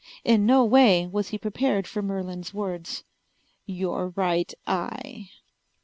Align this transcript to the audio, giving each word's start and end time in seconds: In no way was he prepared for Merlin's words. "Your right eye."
In 0.23 0.47
no 0.47 0.65
way 0.65 1.05
was 1.05 1.27
he 1.29 1.37
prepared 1.37 1.85
for 1.85 2.01
Merlin's 2.01 2.55
words. 2.55 3.03
"Your 3.67 4.09
right 4.15 4.51
eye." 4.65 5.29